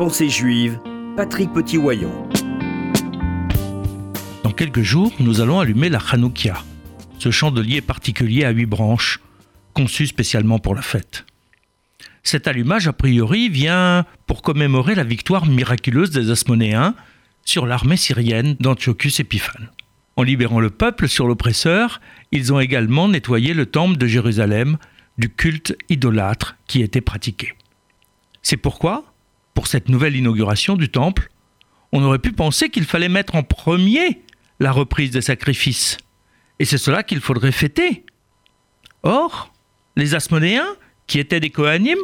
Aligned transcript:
Pensée 0.00 0.30
juive, 0.30 0.78
Patrick 1.14 1.52
Petit-Wayon. 1.52 2.26
Dans 4.42 4.50
quelques 4.50 4.80
jours, 4.80 5.12
nous 5.20 5.42
allons 5.42 5.60
allumer 5.60 5.90
la 5.90 5.98
Hanoukia, 5.98 6.56
ce 7.18 7.30
chandelier 7.30 7.82
particulier 7.82 8.46
à 8.46 8.50
huit 8.50 8.64
branches, 8.64 9.20
conçu 9.74 10.06
spécialement 10.06 10.58
pour 10.58 10.74
la 10.74 10.80
fête. 10.80 11.26
Cet 12.22 12.48
allumage, 12.48 12.88
a 12.88 12.94
priori, 12.94 13.50
vient 13.50 14.06
pour 14.26 14.40
commémorer 14.40 14.94
la 14.94 15.04
victoire 15.04 15.44
miraculeuse 15.44 16.12
des 16.12 16.30
Asmonéens 16.30 16.94
sur 17.44 17.66
l'armée 17.66 17.98
syrienne 17.98 18.56
d'Antiochus 18.58 19.20
Épiphane. 19.20 19.68
En 20.16 20.22
libérant 20.22 20.60
le 20.60 20.70
peuple 20.70 21.08
sur 21.08 21.26
l'oppresseur, 21.28 22.00
ils 22.32 22.54
ont 22.54 22.58
également 22.60 23.06
nettoyé 23.06 23.52
le 23.52 23.66
temple 23.66 23.98
de 23.98 24.06
Jérusalem 24.06 24.78
du 25.18 25.28
culte 25.28 25.76
idolâtre 25.90 26.56
qui 26.66 26.80
était 26.80 27.02
pratiqué. 27.02 27.52
C'est 28.40 28.56
pourquoi, 28.56 29.09
pour 29.60 29.66
cette 29.66 29.90
nouvelle 29.90 30.16
inauguration 30.16 30.74
du 30.74 30.88
temple, 30.88 31.28
on 31.92 32.02
aurait 32.02 32.18
pu 32.18 32.32
penser 32.32 32.70
qu'il 32.70 32.86
fallait 32.86 33.10
mettre 33.10 33.34
en 33.34 33.42
premier 33.42 34.22
la 34.58 34.72
reprise 34.72 35.10
des 35.10 35.20
sacrifices. 35.20 35.98
Et 36.58 36.64
c'est 36.64 36.78
cela 36.78 37.02
qu'il 37.02 37.20
faudrait 37.20 37.52
fêter. 37.52 38.06
Or, 39.02 39.52
les 39.96 40.14
Asmonéens, 40.14 40.76
qui 41.06 41.18
étaient 41.18 41.40
des 41.40 41.50
Kohanim, 41.50 41.98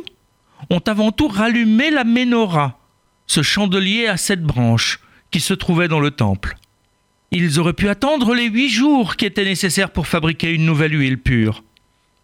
ont 0.68 0.82
avant 0.86 1.12
tout 1.12 1.28
rallumé 1.28 1.90
la 1.90 2.04
menorah, 2.04 2.78
ce 3.26 3.40
chandelier 3.40 4.06
à 4.06 4.18
sept 4.18 4.42
branches 4.42 5.00
qui 5.30 5.40
se 5.40 5.54
trouvait 5.54 5.88
dans 5.88 6.00
le 6.00 6.10
temple. 6.10 6.58
Ils 7.30 7.58
auraient 7.58 7.72
pu 7.72 7.88
attendre 7.88 8.34
les 8.34 8.50
huit 8.50 8.68
jours 8.68 9.16
qui 9.16 9.24
étaient 9.24 9.46
nécessaires 9.46 9.92
pour 9.92 10.08
fabriquer 10.08 10.52
une 10.52 10.66
nouvelle 10.66 10.92
huile 10.92 11.16
pure, 11.22 11.64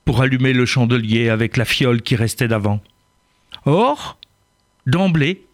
pour 0.05 0.21
allumer 0.21 0.53
le 0.53 0.67
chandelier 0.67 1.31
avec 1.31 1.57
la 1.57 1.65
fiole 1.65 2.03
qui 2.03 2.17
restait 2.17 2.49
d'avant. 2.49 2.83
Or, 3.65 4.19
d'emblée, 4.87 5.47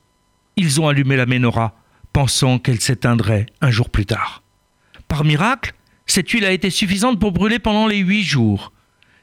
ils 0.56 0.80
ont 0.80 0.88
allumé 0.88 1.16
la 1.16 1.26
menorah, 1.26 1.74
pensant 2.12 2.58
qu'elle 2.58 2.80
s'éteindrait 2.80 3.46
un 3.60 3.70
jour 3.70 3.90
plus 3.90 4.06
tard. 4.06 4.42
Par 5.06 5.24
miracle, 5.24 5.72
cette 6.06 6.30
huile 6.30 6.44
a 6.44 6.52
été 6.52 6.70
suffisante 6.70 7.20
pour 7.20 7.32
brûler 7.32 7.58
pendant 7.58 7.86
les 7.86 7.98
huit 7.98 8.24
jours. 8.24 8.72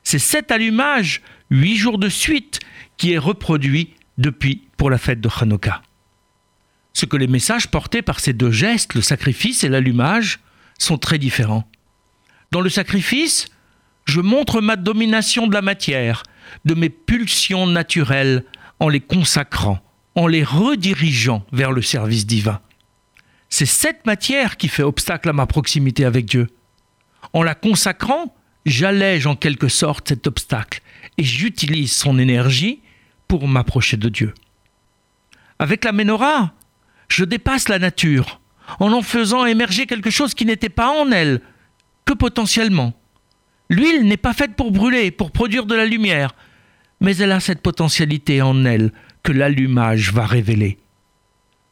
C'est 0.04 0.20
cet 0.20 0.52
allumage, 0.52 1.22
huit 1.50 1.78
jours 1.78 1.98
de 1.98 2.10
suite, 2.10 2.60
qui 2.98 3.14
est 3.14 3.18
reproduit 3.18 3.96
depuis 4.18 4.68
pour 4.78 4.90
la 4.90 4.98
fête 4.98 5.20
de 5.20 5.30
Hanouka. 5.40 5.82
Ce 6.94 7.06
que 7.06 7.18
les 7.18 7.28
messages 7.28 7.70
portés 7.70 8.02
par 8.02 8.20
ces 8.20 8.34
deux 8.34 8.52
gestes, 8.52 8.94
le 8.94 9.02
sacrifice 9.02 9.64
et 9.64 9.70
l'allumage, 9.70 10.40
sont 10.80 10.98
très 10.98 11.18
différents. 11.18 11.68
Dans 12.52 12.62
le 12.62 12.70
sacrifice, 12.70 13.48
je 14.06 14.22
montre 14.22 14.62
ma 14.62 14.76
domination 14.76 15.48
de 15.48 15.54
la 15.54 15.62
matière, 15.62 16.24
de 16.64 16.76
mes 16.76 16.90
pulsions 16.90 17.68
naturelles, 17.68 18.46
en 18.80 18.90
les 18.90 19.00
consacrant, 19.00 19.80
en 20.16 20.28
les 20.28 20.44
redirigeant 20.44 21.46
vers 21.52 21.72
le 21.72 21.82
service 21.82 22.26
divin. 22.26 22.62
C'est 23.50 23.66
cette 23.66 24.06
matière 24.06 24.58
qui 24.58 24.68
fait 24.68 24.84
obstacle 24.84 25.30
à 25.30 25.34
ma 25.34 25.46
proximité 25.46 26.06
avec 26.06 26.26
Dieu. 26.26 26.48
En 27.34 27.44
la 27.44 27.56
consacrant, 27.56 28.34
j'allège 28.66 29.28
en 29.28 29.36
quelque 29.36 29.68
sorte 29.68 30.10
cet 30.10 30.28
obstacle 30.28 30.82
et 31.18 31.24
j'utilise 31.24 31.94
son 31.94 32.18
énergie 32.18 32.82
pour 33.28 33.48
m'approcher 33.48 33.98
de 33.98 34.10
Dieu. 34.10 34.34
Avec 35.60 35.84
la 35.86 35.92
menorah, 35.92 36.54
je 37.08 37.24
dépasse 37.24 37.70
la 37.70 37.80
nature 37.80 38.42
en 38.80 38.92
en 38.92 39.02
faisant 39.02 39.46
émerger 39.46 39.86
quelque 39.86 40.10
chose 40.10 40.34
qui 40.34 40.46
n'était 40.46 40.70
pas 40.70 40.90
en 40.90 41.12
elle, 41.12 41.42
que 42.06 42.14
potentiellement. 42.14 42.94
L'huile 43.70 44.06
n'est 44.06 44.18
pas 44.18 44.34
faite 44.34 44.56
pour 44.56 44.72
brûler, 44.72 45.12
pour 45.12 45.32
produire 45.32 45.66
de 45.66 45.76
la 45.76 45.86
lumière, 45.86 46.36
mais 47.00 47.16
elle 47.18 47.32
a 47.32 47.40
cette 47.40 47.62
potentialité 47.62 48.42
en 48.42 48.66
elle 48.66 48.92
que 49.26 49.32
l'allumage 49.32 50.14
va 50.14 50.26
révéler. 50.28 50.78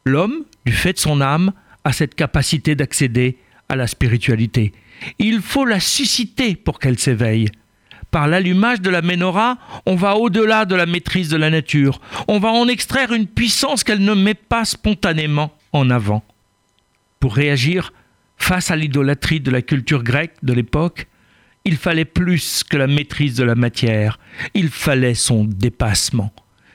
L'homme, 0.05 0.43
du 0.65 0.73
fait 0.73 0.93
de 0.93 0.99
son 0.99 1.21
âme, 1.21 1.53
a 1.83 1.93
cette 1.93 2.15
capacité 2.15 2.73
d'accéder 2.73 3.37
à 3.69 3.75
la 3.75 3.85
spiritualité. 3.85 4.73
Il 5.19 5.39
faut 5.39 5.63
la 5.63 5.79
susciter 5.79 6.55
pour 6.55 6.79
qu'elle 6.79 6.97
s'éveille. 6.97 7.49
Par 8.09 8.27
l'allumage 8.27 8.81
de 8.81 8.89
la 8.89 9.03
menorah, 9.03 9.59
on 9.85 9.95
va 9.95 10.15
au-delà 10.15 10.65
de 10.65 10.75
la 10.75 10.87
maîtrise 10.87 11.29
de 11.29 11.37
la 11.37 11.51
nature. 11.51 12.01
On 12.27 12.39
va 12.39 12.49
en 12.49 12.67
extraire 12.67 13.13
une 13.13 13.27
puissance 13.27 13.83
qu'elle 13.83 14.03
ne 14.03 14.15
met 14.15 14.33
pas 14.33 14.65
spontanément 14.65 15.53
en 15.73 15.91
avant. 15.91 16.23
Pour 17.19 17.35
réagir 17.35 17.93
face 18.35 18.71
à 18.71 18.75
l'idolâtrie 18.75 19.39
de 19.39 19.51
la 19.51 19.61
culture 19.61 20.03
grecque 20.03 20.35
de 20.41 20.53
l'époque, 20.53 21.07
il 21.65 21.77
fallait 21.77 22.05
plus 22.05 22.63
que 22.63 22.77
la 22.77 22.87
maîtrise 22.87 23.35
de 23.35 23.43
la 23.43 23.55
matière, 23.55 24.19
il 24.55 24.69
fallait 24.69 25.13
son 25.13 25.45
dépassement. 25.45 26.33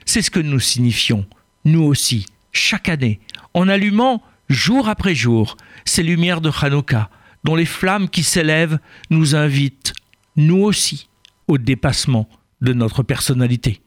C'est 0.08 0.22
ce 0.22 0.30
que 0.30 0.40
nous 0.40 0.58
signifions, 0.58 1.26
nous 1.66 1.82
aussi, 1.82 2.24
chaque 2.50 2.88
année, 2.88 3.20
en 3.52 3.68
allumant 3.68 4.22
jour 4.48 4.88
après 4.88 5.14
jour 5.14 5.58
ces 5.84 6.02
lumières 6.02 6.40
de 6.40 6.50
Hanouka, 6.50 7.10
dont 7.44 7.54
les 7.54 7.66
flammes 7.66 8.08
qui 8.08 8.22
s'élèvent 8.22 8.78
nous 9.10 9.34
invitent, 9.34 9.92
nous 10.34 10.62
aussi, 10.62 11.10
au 11.46 11.58
dépassement 11.58 12.26
de 12.62 12.72
notre 12.72 13.02
personnalité. 13.02 13.82